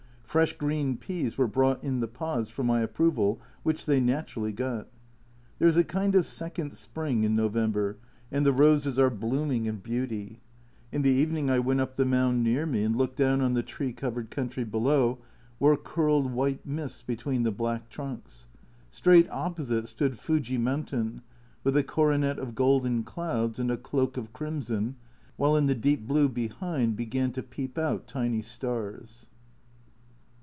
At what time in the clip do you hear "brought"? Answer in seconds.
1.45-1.83